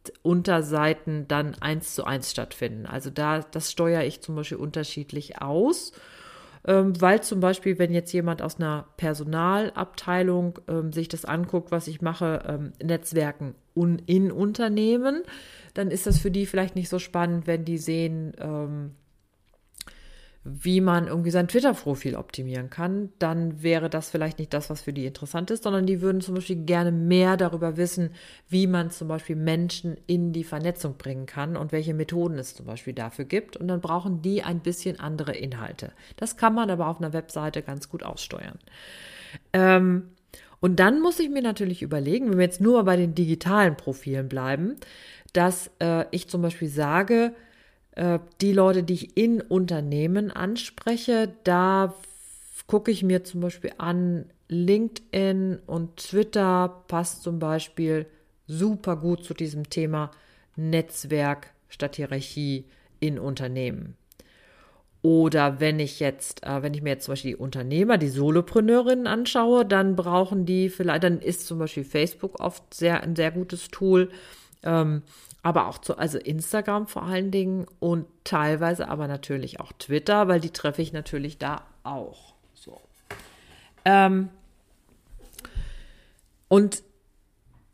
Hauptunterseiten 0.08 1.28
dann 1.28 1.56
eins 1.60 1.96
zu 1.96 2.04
eins 2.04 2.32
stattfinden. 2.32 2.86
Also 2.86 3.10
da, 3.10 3.40
das 3.40 3.72
steuere 3.72 4.06
ich 4.06 4.22
zum 4.22 4.36
Beispiel 4.36 4.58
unterschiedlich 4.58 5.42
aus. 5.42 5.92
Ähm, 6.66 7.00
weil 7.02 7.24
zum 7.24 7.40
Beispiel, 7.40 7.80
wenn 7.80 7.94
jetzt 7.94 8.12
jemand 8.12 8.42
aus 8.42 8.58
einer 8.58 8.86
Personalabteilung 8.98 10.60
ähm, 10.68 10.92
sich 10.92 11.08
das 11.08 11.24
anguckt, 11.24 11.72
was 11.72 11.88
ich 11.88 12.02
mache, 12.02 12.44
ähm, 12.48 12.74
Netzwerken 12.84 13.56
in 14.08 14.30
Unternehmen, 14.30 15.24
dann 15.74 15.90
ist 15.90 16.06
das 16.06 16.20
für 16.20 16.32
die 16.32 16.46
vielleicht 16.46 16.76
nicht 16.76 16.90
so 16.90 17.00
spannend, 17.00 17.48
wenn 17.48 17.64
die 17.64 17.78
sehen, 17.78 18.34
ähm, 18.40 18.92
wie 20.62 20.82
man 20.82 21.08
irgendwie 21.08 21.32
sein 21.32 21.48
Twitter-Profil 21.48 22.16
optimieren 22.16 22.70
kann, 22.70 23.10
dann 23.20 23.62
wäre 23.62 23.90
das 23.90 24.10
vielleicht 24.10 24.40
nicht 24.40 24.54
das, 24.54 24.70
was 24.70 24.82
für 24.82 24.94
die 24.94 25.06
interessant 25.06 25.52
ist, 25.52 25.64
sondern 25.64 25.86
die 25.86 26.02
würden 26.02 26.22
zum 26.22 26.36
Beispiel 26.36 26.58
gerne 26.58 26.92
mehr 26.92 27.38
darüber 27.38 27.78
wissen, 27.78 28.12
wie 28.48 28.68
man 28.68 28.90
zum 28.90 29.08
Beispiel 29.08 29.36
Menschen 29.36 29.98
in 30.08 30.34
die 30.34 30.44
Vernetzung 30.44 30.98
bringen 30.98 31.26
kann 31.26 31.58
und 31.58 31.72
welche 31.72 31.94
Methoden 31.94 32.38
es 32.40 32.56
zum 32.56 32.66
Beispiel 32.66 32.94
dafür 32.94 33.26
gibt. 33.26 33.58
Und 33.58 33.68
dann 33.68 33.82
brauchen 33.82 34.22
die 34.22 34.44
ein 34.44 34.60
bisschen 34.60 35.00
andere 35.00 35.36
Inhalte. 35.36 35.92
Das 36.18 36.38
kann 36.38 36.56
man 36.56 36.70
aber 36.70 36.88
auf 36.88 37.00
einer 37.00 37.14
Webseite 37.14 37.62
ganz 37.62 37.90
gut 37.90 38.04
aussteuern. 38.04 38.60
Ähm, 39.54 40.10
und 40.60 40.80
dann 40.80 41.02
muss 41.02 41.20
ich 41.20 41.30
mir 41.30 41.42
natürlich 41.42 41.82
überlegen, 41.82 42.30
wenn 42.30 42.38
wir 42.38 42.46
jetzt 42.46 42.62
nur 42.62 42.84
bei 42.84 42.98
den 42.98 43.16
digitalen 43.16 43.78
Profilen 43.78 44.28
bleiben, 44.28 44.76
dass 45.34 45.72
äh, 45.80 46.06
ich 46.12 46.28
zum 46.28 46.42
Beispiel 46.42 46.68
sage, 46.68 47.34
die 47.96 48.54
Leute, 48.54 48.84
die 48.84 48.94
ich 48.94 49.18
in 49.18 49.42
Unternehmen 49.42 50.32
anspreche, 50.32 51.34
da 51.44 51.94
gucke 52.68 52.92
ich 52.92 53.04
mir 53.04 53.24
zum 53.24 53.42
Beispiel 53.42 53.72
an, 53.78 54.26
LinkedIn 54.48 55.60
und 55.68 55.98
Twitter 55.98 56.84
passt 56.88 57.24
zum 57.24 57.40
Beispiel 57.40 58.08
super 58.48 58.96
gut 58.96 59.24
zu 59.24 59.34
diesem 59.34 59.70
Thema 59.70 60.12
Netzwerk 60.56 61.54
statt 61.70 61.98
Hierarchie 61.98 62.66
in 63.00 63.20
Unternehmen. 63.20 63.96
Oder 65.02 65.62
wenn 65.62 65.80
ich 65.80 66.00
jetzt, 66.00 66.44
äh, 66.44 66.62
wenn 66.62 66.74
ich 66.74 66.82
mir 66.82 66.90
jetzt 66.90 67.06
zum 67.06 67.14
Beispiel 67.14 67.32
die 67.32 67.38
Unternehmer, 67.38 67.98
die 67.98 68.10
Solopreneurinnen 68.10 69.08
anschaue, 69.08 69.66
dann 69.66 69.96
brauchen 69.96 70.46
die 70.46 70.70
vielleicht, 70.70 71.04
dann 71.04 71.22
ist 71.22 71.48
zum 71.48 71.60
Beispiel 71.60 71.86
Facebook 71.86 72.42
oft 72.42 72.74
sehr, 72.74 73.02
ein 73.02 73.16
sehr 73.16 73.32
gutes 73.32 73.70
Tool. 73.70 74.10
Ähm, 74.64 75.04
aber 75.42 75.68
auch 75.68 75.78
zu, 75.78 75.98
also 75.98 76.18
Instagram 76.18 76.88
vor 76.88 77.04
allen 77.04 77.32
Dingen 77.32 77.66
und 77.80 78.06
teilweise 78.24 78.90
aber 78.90 79.08
natürlich 79.08 79.60
auch 79.60 79.72
Twitter, 79.74 80.28
weil 80.28 80.42
die 80.42 80.50
treffe 80.50 80.82
ich 80.82 80.92
natürlich 80.92 81.38
da 81.38 81.64
auch. 81.84 82.34
So. 82.54 82.80
Ähm, 83.86 84.30
und 86.50 86.84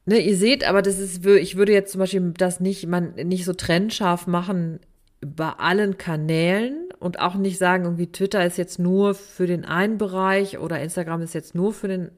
ne, 0.06 0.20
ihr 0.20 0.38
seht, 0.38 0.64
aber 0.68 0.82
das 0.82 1.00
ist, 1.00 1.26
ich 1.26 1.56
würde 1.56 1.74
jetzt 1.74 1.92
zum 1.92 2.00
Beispiel 2.00 2.34
das 2.38 2.60
nicht, 2.60 2.86
man 2.88 3.16
nicht 3.16 3.46
so 3.46 3.54
trennscharf 3.54 4.28
machen 4.28 4.80
bei 5.22 5.50
allen 5.50 5.98
Kanälen 5.98 6.90
und 7.00 7.20
auch 7.20 7.36
nicht 7.36 7.58
sagen, 7.58 7.86
irgendwie 7.86 8.12
Twitter 8.12 8.46
ist 8.46 8.58
jetzt 8.58 8.78
nur 8.78 9.16
für 9.16 9.48
den 9.48 9.66
einen 9.66 9.98
Bereich 9.98 10.60
oder 10.60 10.80
Instagram 10.82 11.22
ist 11.22 11.34
jetzt 11.34 11.56
nur 11.56 11.74
für 11.74 11.88
den 11.88 12.12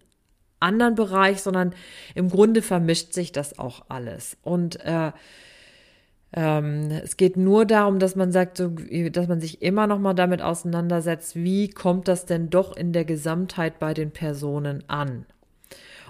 anderen 0.60 0.96
Bereich, 0.96 1.42
sondern 1.42 1.74
im 2.16 2.30
Grunde 2.30 2.62
vermischt 2.62 3.14
sich 3.14 3.32
das 3.32 3.60
auch 3.60 3.86
alles. 3.90 4.38
Und 4.44 4.84
äh, 4.86 5.12
ähm, 6.34 6.92
es 7.04 7.18
geht 7.18 7.38
nur 7.38 7.66
darum, 7.66 8.00
dass 8.00 8.16
man 8.16 8.32
sagt, 8.32 8.58
so, 8.58 8.70
dass 9.12 9.28
man 9.28 9.40
sich 9.40 9.62
immer 9.62 9.88
noch 9.88 10.00
mal 10.00 10.14
damit 10.14 10.42
auseinandersetzt, 10.42 11.36
wie 11.36 11.70
kommt 11.70 12.08
das 12.08 12.26
denn 12.26 12.50
doch 12.50 12.76
in 12.76 12.92
der 12.92 13.06
Gesamtheit 13.06 13.80
bei 13.80 13.94
den 13.94 14.12
Personen 14.12 14.84
an? 14.88 15.26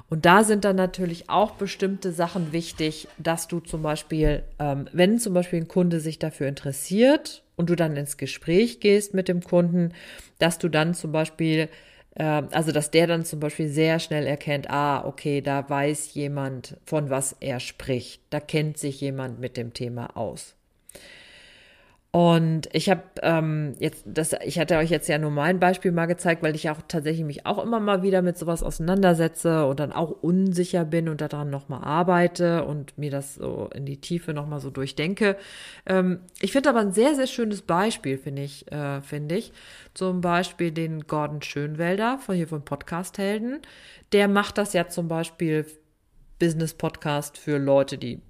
Und 0.10 0.26
da 0.26 0.44
sind 0.44 0.64
dann 0.64 0.78
natürlich 0.78 1.30
auch 1.30 1.52
bestimmte 1.52 2.14
Sachen 2.14 2.54
wichtig, 2.54 3.10
dass 3.18 3.48
du 3.48 3.60
zum 3.60 3.82
Beispiel, 3.82 4.44
ähm, 4.58 4.88
wenn 4.94 5.20
zum 5.20 5.34
Beispiel 5.34 5.60
ein 5.60 5.68
Kunde 5.68 6.00
sich 6.00 6.18
dafür 6.18 6.48
interessiert 6.48 7.44
und 7.58 7.70
du 7.70 7.76
dann 7.76 7.98
ins 7.98 8.16
Gespräch 8.16 8.80
gehst 8.80 9.14
mit 9.14 9.28
dem 9.28 9.42
Kunden, 9.42 9.92
dass 10.40 10.60
du 10.60 10.70
dann 10.70 10.94
zum 10.94 11.12
Beispiel 11.12 11.68
also, 12.24 12.72
dass 12.72 12.92
der 12.92 13.08
dann 13.08 13.26
zum 13.26 13.40
Beispiel 13.40 13.70
sehr 13.70 14.00
schnell 14.00 14.26
erkennt, 14.26 14.70
ah, 14.70 15.06
okay, 15.06 15.42
da 15.42 15.70
weiß 15.70 16.14
jemand, 16.16 16.78
von 16.86 17.10
was 17.10 17.36
er 17.40 17.60
spricht. 17.60 18.22
Da 18.32 18.40
kennt 18.40 18.78
sich 18.78 19.02
jemand 19.02 19.40
mit 19.40 19.56
dem 19.56 19.74
Thema 19.74 20.18
aus. 20.18 20.57
Und 22.18 22.68
ich 22.74 22.90
habe 22.90 23.04
ähm, 23.22 23.76
jetzt, 23.78 24.04
das, 24.08 24.34
ich 24.44 24.58
hatte 24.58 24.78
euch 24.78 24.90
jetzt 24.90 25.08
ja 25.08 25.20
nur 25.20 25.30
mein 25.30 25.60
Beispiel 25.60 25.92
mal 25.92 26.08
gezeigt, 26.08 26.42
weil 26.42 26.56
ich 26.56 26.68
auch 26.72 26.82
tatsächlich 26.88 27.24
mich 27.24 27.46
auch 27.46 27.64
immer 27.64 27.80
mal 27.80 28.02
wieder 28.02 28.24
mit 28.24 28.40
sowas 28.40 28.64
auseinandersetze 28.64 29.68
und 29.68 29.80
dann 29.80 29.92
auch 29.92 30.10
unsicher 30.24 30.84
bin 30.84 31.10
und 31.10 31.22
daran 31.22 31.52
nochmal 31.52 31.84
arbeite 31.84 32.66
und 32.66 32.98
mir 32.98 33.12
das 33.12 33.36
so 33.36 33.70
in 33.72 33.86
die 33.86 34.02
Tiefe 34.02 34.34
nochmal 34.34 34.62
so 34.62 34.72
durchdenke. 34.72 35.38
Ähm, 35.86 36.22
ich 36.40 36.54
finde 36.54 36.70
aber 36.70 36.80
ein 36.80 36.92
sehr, 36.92 37.14
sehr 37.14 37.28
schönes 37.28 37.62
Beispiel, 37.62 38.18
finde 38.18 38.42
ich, 38.42 38.72
äh, 38.72 39.00
finde 39.02 39.36
ich. 39.36 39.54
Zum 39.94 40.22
Beispiel 40.22 40.72
den 40.72 41.06
Gordon 41.06 41.44
Schönwelder 41.44 42.18
von 42.18 42.36
hier 42.36 42.48
von 42.48 42.66
Podcast 42.66 43.20
Helden. 43.20 43.60
Der 44.12 44.28
macht 44.28 44.58
das 44.58 44.74
ja 44.74 44.88
zum 44.88 45.08
Beispiel 45.08 45.68
Business 46.40 46.74
Podcast 46.74 47.38
für 47.38 47.60
Leute, 47.60 48.00
die 48.00 48.22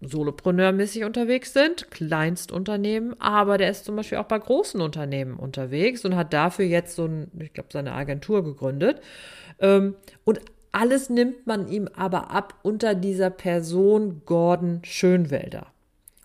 Solopreneurmäßig 0.00 1.04
unterwegs 1.04 1.52
sind, 1.52 1.90
Kleinstunternehmen, 1.90 3.20
aber 3.20 3.58
der 3.58 3.70
ist 3.70 3.84
zum 3.84 3.96
Beispiel 3.96 4.18
auch 4.18 4.26
bei 4.26 4.38
großen 4.38 4.80
Unternehmen 4.80 5.36
unterwegs 5.36 6.04
und 6.04 6.16
hat 6.16 6.32
dafür 6.32 6.64
jetzt 6.64 6.96
so 6.96 7.06
ein, 7.06 7.30
ich 7.38 7.52
glaube, 7.52 7.70
seine 7.72 7.92
Agentur 7.92 8.44
gegründet. 8.44 9.00
Ähm, 9.60 9.94
und 10.24 10.40
alles 10.72 11.10
nimmt 11.10 11.46
man 11.46 11.68
ihm 11.68 11.88
aber 11.94 12.30
ab 12.30 12.54
unter 12.62 12.94
dieser 12.94 13.30
Person 13.30 14.22
Gordon 14.24 14.80
Schönwelder. 14.84 15.66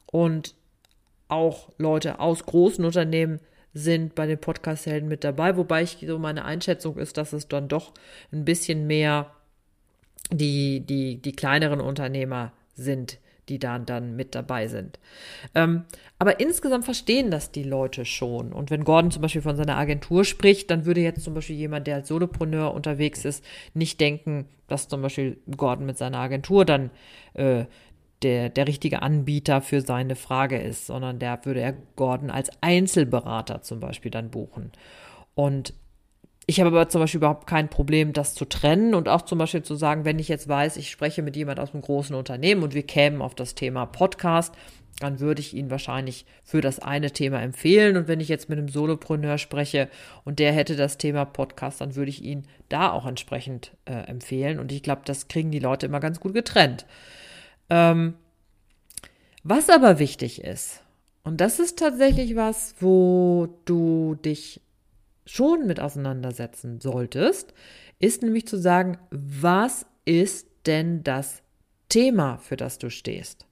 Und 0.05 0.55
auch 1.27 1.69
Leute 1.77 2.19
aus 2.19 2.45
großen 2.45 2.85
Unternehmen 2.85 3.39
sind 3.73 4.15
bei 4.15 4.25
den 4.25 4.39
Podcast-Helden 4.39 5.09
mit 5.09 5.23
dabei, 5.23 5.57
wobei 5.57 5.83
ich 5.83 6.03
so 6.07 6.17
meine 6.17 6.45
Einschätzung 6.45 6.97
ist, 6.97 7.17
dass 7.17 7.33
es 7.33 7.47
dann 7.47 7.67
doch 7.67 7.93
ein 8.31 8.45
bisschen 8.45 8.87
mehr 8.87 9.31
die, 10.31 10.79
die, 10.79 11.17
die 11.21 11.31
kleineren 11.33 11.81
Unternehmer 11.81 12.53
sind, 12.75 13.19
die 13.49 13.59
da 13.59 13.79
dann 13.79 14.15
mit 14.15 14.35
dabei 14.35 14.67
sind. 14.67 14.99
Ähm, 15.55 15.85
aber 16.19 16.39
insgesamt 16.39 16.85
verstehen 16.85 17.31
das 17.31 17.51
die 17.51 17.63
Leute 17.63 18.05
schon. 18.05 18.53
Und 18.53 18.71
wenn 18.71 18.83
Gordon 18.83 19.11
zum 19.11 19.21
Beispiel 19.21 19.41
von 19.41 19.55
seiner 19.55 19.77
Agentur 19.77 20.25
spricht, 20.25 20.71
dann 20.71 20.85
würde 20.85 21.01
jetzt 21.01 21.23
zum 21.23 21.33
Beispiel 21.33 21.55
jemand, 21.55 21.87
der 21.87 21.95
als 21.95 22.07
Solopreneur 22.07 22.73
unterwegs 22.73 23.25
ist, 23.25 23.43
nicht 23.73 23.99
denken, 23.99 24.47
dass 24.67 24.87
zum 24.87 25.01
Beispiel 25.01 25.37
Gordon 25.55 25.85
mit 25.85 25.97
seiner 25.97 26.19
Agentur 26.19 26.65
dann 26.65 26.89
äh, 27.33 27.65
der, 28.23 28.49
der 28.49 28.67
richtige 28.67 29.01
Anbieter 29.01 29.61
für 29.61 29.81
seine 29.81 30.15
Frage 30.15 30.57
ist, 30.57 30.87
sondern 30.87 31.19
der 31.19 31.39
würde 31.45 31.61
er 31.61 31.73
Gordon 31.95 32.31
als 32.31 32.49
Einzelberater 32.61 33.61
zum 33.61 33.79
Beispiel 33.79 34.11
dann 34.11 34.31
buchen. 34.31 34.71
Und 35.35 35.73
ich 36.49 36.61
habe 36.61 36.69
aber 36.69 36.87
zum 36.87 37.01
Beispiel 37.01 37.17
überhaupt 37.17 37.45
kein 37.45 37.69
Problem, 37.69 38.13
das 38.13 38.33
zu 38.33 38.45
trennen 38.45 38.95
und 38.95 39.09
auch 39.09 39.21
zum 39.23 39.37
Beispiel 39.37 39.63
zu 39.63 39.75
sagen, 39.75 40.05
wenn 40.05 40.17
ich 40.17 40.29
jetzt 40.29 40.47
weiß, 40.47 40.77
ich 40.77 40.89
spreche 40.89 41.21
mit 41.21 41.35
jemand 41.35 41.59
aus 41.59 41.73
einem 41.73 41.83
großen 41.83 42.15
Unternehmen 42.15 42.63
und 42.63 42.73
wir 42.73 42.83
kämen 42.83 43.21
auf 43.21 43.35
das 43.35 43.53
Thema 43.53 43.85
Podcast, 43.85 44.55
dann 45.01 45.19
würde 45.19 45.41
ich 45.41 45.53
ihn 45.53 45.69
wahrscheinlich 45.69 46.25
für 46.43 46.61
das 46.61 46.79
eine 46.79 47.11
Thema 47.11 47.41
empfehlen. 47.41 47.97
Und 47.97 48.07
wenn 48.07 48.21
ich 48.21 48.29
jetzt 48.29 48.47
mit 48.47 48.57
einem 48.57 48.69
Solopreneur 48.69 49.37
spreche 49.37 49.89
und 50.23 50.39
der 50.39 50.53
hätte 50.53 50.77
das 50.77 50.97
Thema 50.97 51.25
Podcast, 51.25 51.81
dann 51.81 51.95
würde 51.95 52.09
ich 52.09 52.23
ihn 52.23 52.47
da 52.69 52.91
auch 52.91 53.05
entsprechend 53.05 53.73
äh, 53.83 53.93
empfehlen. 54.07 54.57
Und 54.57 54.71
ich 54.71 54.81
glaube, 54.81 55.01
das 55.03 55.27
kriegen 55.27 55.51
die 55.51 55.59
Leute 55.59 55.85
immer 55.85 55.99
ganz 55.99 56.21
gut 56.21 56.33
getrennt. 56.33 56.85
Ähm, 57.69 58.15
was 59.43 59.69
aber 59.69 59.99
wichtig 59.99 60.43
ist, 60.43 60.81
und 61.23 61.41
das 61.41 61.59
ist 61.59 61.77
tatsächlich 61.77 62.37
was, 62.37 62.75
wo 62.79 63.59
du 63.65 64.15
dich 64.15 64.61
schon 65.27 65.67
mit 65.67 65.79
auseinandersetzen 65.79 66.81
solltest, 66.81 67.53
ist 67.99 68.23
nämlich 68.23 68.47
zu 68.47 68.57
sagen, 68.57 68.97
was 69.11 69.85
ist 70.05 70.47
denn 70.65 71.03
das 71.03 71.43
Thema, 71.89 72.37
für 72.37 72.57
das 72.57 72.79
du 72.79 72.89
stehst? 72.89 73.45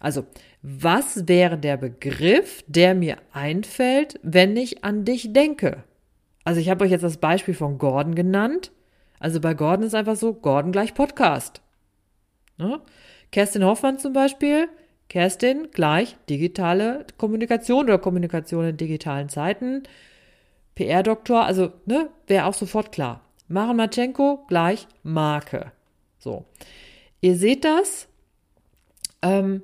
Also, 0.00 0.26
was 0.60 1.28
wäre 1.28 1.56
der 1.56 1.76
Begriff, 1.78 2.62
der 2.66 2.94
mir 2.94 3.16
einfällt, 3.32 4.20
wenn 4.22 4.56
ich 4.56 4.84
an 4.84 5.04
dich 5.04 5.32
denke? 5.32 5.84
Also, 6.44 6.60
ich 6.60 6.68
habe 6.68 6.84
euch 6.84 6.90
jetzt 6.90 7.04
das 7.04 7.16
Beispiel 7.16 7.54
von 7.54 7.78
Gordon 7.78 8.14
genannt. 8.14 8.70
Also 9.24 9.40
bei 9.40 9.54
Gordon 9.54 9.86
ist 9.86 9.94
einfach 9.94 10.16
so, 10.16 10.34
Gordon 10.34 10.70
gleich 10.70 10.92
Podcast. 10.92 11.62
Ne? 12.58 12.80
Kerstin 13.32 13.64
Hoffmann 13.64 13.98
zum 13.98 14.12
Beispiel, 14.12 14.68
Kerstin 15.08 15.68
gleich 15.72 16.16
digitale 16.28 17.06
Kommunikation 17.16 17.84
oder 17.84 17.98
Kommunikation 17.98 18.66
in 18.66 18.76
digitalen 18.76 19.30
Zeiten. 19.30 19.84
PR-Doktor, 20.74 21.44
also, 21.44 21.72
ne, 21.86 22.10
wäre 22.26 22.46
auch 22.46 22.54
sofort 22.54 22.92
klar. 22.92 23.20
Maren 23.48 23.76
Matschenko 23.76 24.44
gleich 24.48 24.86
Marke. 25.02 25.72
So. 26.18 26.44
Ihr 27.20 27.36
seht 27.36 27.64
das, 27.64 28.08
ähm, 29.22 29.62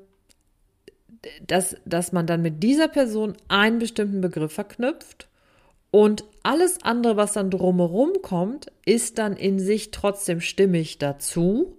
dass, 1.46 1.76
dass 1.84 2.12
man 2.12 2.26
dann 2.26 2.42
mit 2.42 2.62
dieser 2.62 2.88
Person 2.88 3.36
einen 3.48 3.78
bestimmten 3.78 4.20
Begriff 4.20 4.52
verknüpft 4.52 5.28
und 5.90 6.24
alles 6.42 6.82
andere, 6.82 7.16
was 7.16 7.32
dann 7.32 7.50
drumherum 7.50 8.12
kommt, 8.22 8.66
ist 8.86 9.18
dann 9.18 9.36
in 9.36 9.58
sich 9.58 9.90
trotzdem 9.90 10.40
stimmig 10.40 10.98
dazu. 10.98 11.76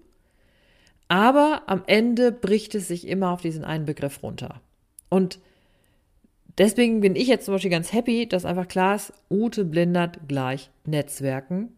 Aber 1.08 1.64
am 1.68 1.84
Ende 1.88 2.32
bricht 2.32 2.76
es 2.76 2.88
sich 2.88 3.08
immer 3.08 3.32
auf 3.32 3.42
diesen 3.42 3.64
einen 3.64 3.86
Begriff 3.86 4.22
runter. 4.22 4.62
Und 5.10 5.40
Deswegen 6.58 7.02
bin 7.02 7.16
ich 7.16 7.28
jetzt 7.28 7.46
zum 7.46 7.56
Beispiel 7.56 7.72
ganz 7.72 7.94
happy, 7.94 8.28
dass 8.28 8.46
einfach 8.46 8.68
klar 8.68 8.96
ist, 8.96 9.14
Ute 9.30 9.66
Blindert 9.66 10.28
gleich 10.28 10.70
Netzwerken 10.86 11.70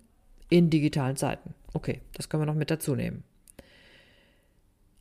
in 0.50 0.70
digitalen 0.70 1.15
Zeiten. 1.15 1.53
Okay, 1.74 2.01
das 2.15 2.30
können 2.30 2.44
wir 2.44 2.48
noch 2.48 2.56
mit 2.56 2.72
dazu 2.72 2.96
nehmen. 2.96 3.24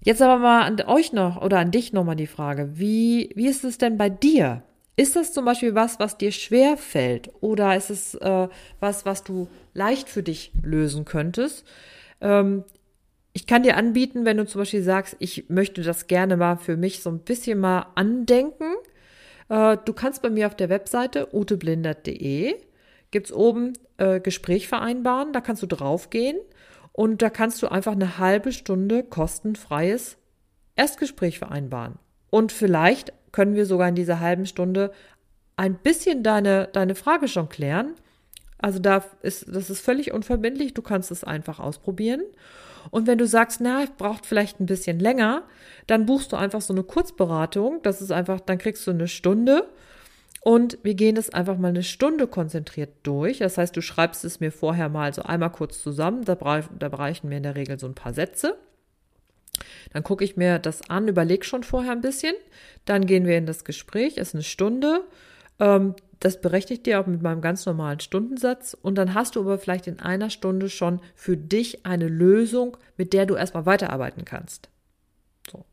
Jetzt 0.04 0.20
aber 0.20 0.38
mal 0.38 0.62
an 0.62 0.80
euch 0.82 1.12
noch 1.12 1.40
oder 1.40 1.58
an 1.58 1.70
dich 1.70 1.92
nochmal 1.92 2.16
die 2.16 2.26
Frage, 2.26 2.70
wie, 2.74 3.30
wie 3.34 3.46
ist 3.46 3.62
es 3.64 3.78
denn 3.78 3.96
bei 3.96 4.10
dir? 4.10 4.62
Ist 4.96 5.16
das 5.16 5.32
zum 5.32 5.44
Beispiel 5.44 5.74
was, 5.74 6.00
was 6.00 6.18
dir 6.18 6.32
schwer 6.32 6.76
fällt 6.76 7.30
oder 7.40 7.76
ist 7.76 7.90
es 7.90 8.14
äh, 8.16 8.48
was, 8.80 9.06
was 9.06 9.24
du 9.24 9.48
leicht 9.74 10.08
für 10.08 10.22
dich 10.22 10.52
lösen 10.62 11.04
könntest? 11.04 11.64
Ähm, 12.20 12.64
ich 13.32 13.46
kann 13.46 13.62
dir 13.62 13.76
anbieten, 13.76 14.24
wenn 14.24 14.36
du 14.36 14.46
zum 14.46 14.60
Beispiel 14.60 14.82
sagst, 14.82 15.16
ich 15.18 15.48
möchte 15.48 15.82
das 15.82 16.08
gerne 16.08 16.36
mal 16.36 16.56
für 16.56 16.76
mich 16.76 17.00
so 17.00 17.10
ein 17.10 17.20
bisschen 17.20 17.58
mal 17.58 17.86
andenken, 17.94 18.74
äh, 19.52 19.76
du 19.84 19.92
kannst 19.92 20.22
bei 20.22 20.30
mir 20.30 20.46
auf 20.46 20.56
der 20.56 20.70
Webseite 20.70 21.28
uteblindert.de 21.34 22.56
gibt 23.10 23.26
es 23.26 23.32
oben 23.32 23.74
äh, 23.98 24.18
Gespräch 24.20 24.66
vereinbaren, 24.66 25.34
da 25.34 25.42
kannst 25.42 25.62
du 25.62 25.66
draufgehen 25.66 26.38
und 26.92 27.20
da 27.20 27.28
kannst 27.28 27.62
du 27.62 27.68
einfach 27.70 27.92
eine 27.92 28.16
halbe 28.16 28.52
Stunde 28.52 29.02
kostenfreies 29.02 30.16
Erstgespräch 30.74 31.38
vereinbaren. 31.38 31.98
Und 32.30 32.50
vielleicht 32.50 33.12
können 33.30 33.54
wir 33.54 33.66
sogar 33.66 33.88
in 33.90 33.94
dieser 33.94 34.20
halben 34.20 34.46
Stunde 34.46 34.90
ein 35.56 35.74
bisschen 35.74 36.22
deine, 36.22 36.70
deine 36.72 36.94
Frage 36.94 37.28
schon 37.28 37.50
klären. 37.50 37.92
Also 38.56 38.78
da 38.78 39.04
ist, 39.20 39.54
das 39.54 39.68
ist 39.68 39.82
völlig 39.82 40.12
unverbindlich, 40.12 40.72
du 40.72 40.80
kannst 40.80 41.10
es 41.10 41.24
einfach 41.24 41.60
ausprobieren. 41.60 42.22
Und 42.90 43.06
wenn 43.06 43.18
du 43.18 43.26
sagst, 43.26 43.60
na, 43.60 43.84
braucht 43.98 44.26
vielleicht 44.26 44.60
ein 44.60 44.66
bisschen 44.66 44.98
länger, 44.98 45.42
dann 45.86 46.06
buchst 46.06 46.32
du 46.32 46.36
einfach 46.36 46.60
so 46.60 46.72
eine 46.72 46.82
Kurzberatung. 46.82 47.80
Das 47.82 48.00
ist 48.00 48.12
einfach, 48.12 48.40
dann 48.40 48.58
kriegst 48.58 48.86
du 48.86 48.90
eine 48.90 49.08
Stunde 49.08 49.68
und 50.44 50.78
wir 50.82 50.94
gehen 50.94 51.14
das 51.14 51.30
einfach 51.30 51.56
mal 51.56 51.68
eine 51.68 51.84
Stunde 51.84 52.26
konzentriert 52.26 52.90
durch. 53.04 53.38
Das 53.38 53.58
heißt, 53.58 53.76
du 53.76 53.80
schreibst 53.80 54.24
es 54.24 54.40
mir 54.40 54.50
vorher 54.50 54.88
mal 54.88 55.14
so 55.14 55.22
einmal 55.22 55.52
kurz 55.52 55.80
zusammen. 55.80 56.24
Da, 56.24 56.34
da 56.34 56.86
reichen 56.88 57.28
mir 57.28 57.36
in 57.36 57.44
der 57.44 57.54
Regel 57.54 57.78
so 57.78 57.86
ein 57.86 57.94
paar 57.94 58.12
Sätze. 58.12 58.56
Dann 59.92 60.02
gucke 60.02 60.24
ich 60.24 60.36
mir 60.36 60.58
das 60.58 60.90
an, 60.90 61.06
überlege 61.06 61.44
schon 61.44 61.62
vorher 61.62 61.92
ein 61.92 62.00
bisschen. 62.00 62.34
Dann 62.84 63.06
gehen 63.06 63.24
wir 63.24 63.38
in 63.38 63.46
das 63.46 63.64
Gespräch, 63.64 64.16
ist 64.16 64.34
eine 64.34 64.42
Stunde. 64.42 65.02
Ähm, 65.58 65.94
das 66.22 66.38
ich 66.70 66.82
dir 66.84 67.00
auch 67.00 67.06
mit 67.06 67.20
meinem 67.20 67.40
ganz 67.40 67.66
normalen 67.66 67.98
Stundensatz. 67.98 68.76
Und 68.80 68.96
dann 68.96 69.14
hast 69.14 69.34
du 69.34 69.40
aber 69.40 69.58
vielleicht 69.58 69.88
in 69.88 69.98
einer 69.98 70.30
Stunde 70.30 70.68
schon 70.68 71.00
für 71.16 71.36
dich 71.36 71.84
eine 71.84 72.06
Lösung, 72.06 72.76
mit 72.96 73.12
der 73.12 73.26
du 73.26 73.34
erstmal 73.34 73.66
weiterarbeiten 73.66 74.24
kannst. 74.24 74.68
So. 75.50 75.64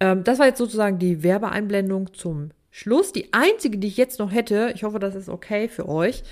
Ähm, 0.00 0.24
das 0.24 0.38
war 0.38 0.46
jetzt 0.46 0.58
sozusagen 0.58 0.98
die 0.98 1.22
Werbeeinblendung 1.22 2.14
zum 2.14 2.52
Schluss. 2.70 3.12
Die 3.12 3.34
einzige, 3.34 3.76
die 3.76 3.88
ich 3.88 3.98
jetzt 3.98 4.18
noch 4.18 4.32
hätte, 4.32 4.72
ich 4.74 4.84
hoffe, 4.84 4.98
das 4.98 5.14
ist 5.14 5.28
okay 5.28 5.68
für 5.68 5.86
euch. 5.86 6.22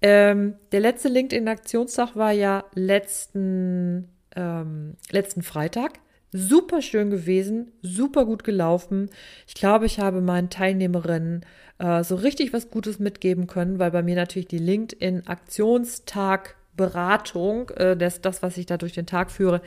Ähm, 0.00 0.54
der 0.70 0.80
letzte 0.80 1.08
LinkedIn-Aktionstag 1.08 2.14
war 2.14 2.30
ja 2.30 2.64
letzten, 2.74 4.08
ähm, 4.36 4.94
letzten 5.10 5.42
Freitag. 5.42 5.98
Super 6.32 6.80
schön 6.80 7.10
gewesen, 7.10 7.72
super 7.82 8.24
gut 8.24 8.44
gelaufen. 8.44 9.10
Ich 9.46 9.54
glaube, 9.54 9.86
ich 9.86 9.98
habe 9.98 10.20
meinen 10.20 10.48
Teilnehmerinnen 10.48 11.44
äh, 11.78 12.04
so 12.04 12.14
richtig 12.14 12.52
was 12.52 12.70
Gutes 12.70 12.98
mitgeben 13.00 13.46
können, 13.46 13.78
weil 13.78 13.90
bei 13.90 14.02
mir 14.02 14.14
natürlich 14.14 14.48
die 14.48 14.58
LinkedIn-Aktionstag 14.58 16.56
Beratung, 16.80 17.68
äh, 17.70 17.94
das, 17.96 18.22
das, 18.22 18.42
was 18.42 18.56
ich 18.56 18.64
da 18.64 18.78
durch 18.78 18.92
den 18.92 19.04
Tag 19.04 19.30
führe, 19.30 19.60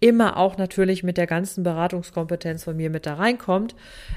immer 0.00 0.36
auch 0.36 0.58
natürlich 0.58 1.02
mit 1.02 1.16
der 1.16 1.26
ganzen 1.26 1.62
Beratungskompetenz 1.62 2.64
von 2.64 2.76
mir 2.76 2.90
mit 2.90 3.06
da 3.06 3.14
reinkommt. 3.14 3.74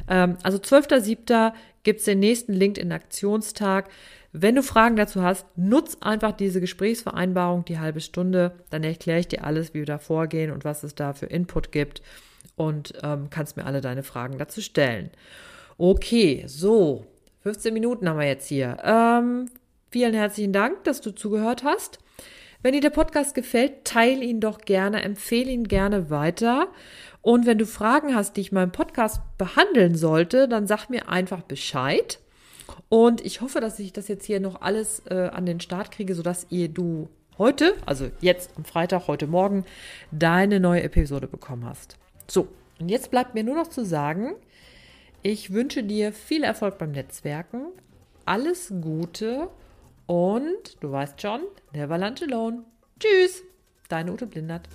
Ähm, 0.09 0.37
also 0.43 0.57
12.07. 0.57 1.53
gibt 1.83 1.99
es 1.99 2.05
den 2.05 2.19
nächsten 2.19 2.53
LinkedIn-Aktionstag. 2.53 3.89
Wenn 4.33 4.55
du 4.55 4.63
Fragen 4.63 4.95
dazu 4.95 5.21
hast, 5.21 5.45
nutz 5.57 5.97
einfach 5.99 6.31
diese 6.31 6.61
Gesprächsvereinbarung, 6.61 7.65
die 7.65 7.79
halbe 7.79 7.99
Stunde. 7.99 8.53
Dann 8.69 8.83
erkläre 8.83 9.19
ich 9.19 9.27
dir 9.27 9.43
alles, 9.43 9.73
wie 9.73 9.79
wir 9.79 9.85
da 9.85 9.97
vorgehen 9.97 10.51
und 10.51 10.63
was 10.63 10.83
es 10.83 10.95
da 10.95 11.13
für 11.13 11.25
Input 11.25 11.71
gibt. 11.71 12.01
Und 12.55 12.93
ähm, 13.03 13.29
kannst 13.29 13.57
mir 13.57 13.65
alle 13.65 13.81
deine 13.81 14.03
Fragen 14.03 14.37
dazu 14.37 14.61
stellen. 14.61 15.09
Okay, 15.77 16.43
so. 16.47 17.05
15 17.43 17.73
Minuten 17.73 18.07
haben 18.07 18.19
wir 18.19 18.27
jetzt 18.27 18.47
hier. 18.47 18.77
Ähm, 18.83 19.47
vielen 19.89 20.13
herzlichen 20.13 20.53
Dank, 20.53 20.83
dass 20.85 21.01
du 21.01 21.11
zugehört 21.11 21.63
hast. 21.63 21.99
Wenn 22.61 22.73
dir 22.73 22.81
der 22.81 22.91
Podcast 22.91 23.33
gefällt, 23.33 23.85
teile 23.85 24.23
ihn 24.23 24.39
doch 24.39 24.59
gerne, 24.59 25.01
empfehle 25.01 25.49
ihn 25.49 25.67
gerne 25.67 26.09
weiter. 26.11 26.67
Und 27.21 27.45
wenn 27.45 27.57
du 27.57 27.65
Fragen 27.65 28.15
hast, 28.15 28.37
die 28.37 28.41
ich 28.41 28.51
meinem 28.51 28.71
Podcast 28.71 29.21
behandeln 29.37 29.95
sollte, 29.95 30.47
dann 30.47 30.67
sag 30.67 30.89
mir 30.89 31.09
einfach 31.09 31.41
Bescheid. 31.41 32.19
Und 32.91 33.21
ich 33.25 33.39
hoffe, 33.39 33.61
dass 33.61 33.79
ich 33.79 33.93
das 33.93 34.09
jetzt 34.09 34.25
hier 34.25 34.41
noch 34.41 34.61
alles 34.61 35.03
äh, 35.09 35.29
an 35.31 35.45
den 35.45 35.61
Start 35.61 35.91
kriege, 35.91 36.13
sodass 36.13 36.47
ihr 36.49 36.67
du 36.67 37.07
heute, 37.37 37.73
also 37.85 38.11
jetzt 38.19 38.51
am 38.57 38.65
Freitag, 38.65 39.07
heute 39.07 39.27
Morgen, 39.27 39.63
deine 40.11 40.59
neue 40.59 40.83
Episode 40.83 41.27
bekommen 41.27 41.63
hast. 41.63 41.97
So, 42.27 42.49
und 42.81 42.89
jetzt 42.89 43.09
bleibt 43.09 43.33
mir 43.33 43.45
nur 43.45 43.55
noch 43.55 43.69
zu 43.69 43.85
sagen, 43.85 44.33
ich 45.21 45.53
wünsche 45.53 45.83
dir 45.83 46.11
viel 46.11 46.43
Erfolg 46.43 46.79
beim 46.79 46.91
Netzwerken, 46.91 47.67
alles 48.25 48.73
Gute 48.81 49.47
und 50.05 50.75
du 50.81 50.91
weißt 50.91 51.21
schon, 51.21 51.43
never 51.71 51.97
lunch 51.97 52.21
alone. 52.23 52.65
Tschüss, 52.99 53.41
deine 53.87 54.11
Ute 54.11 54.27
Blindert. 54.27 54.67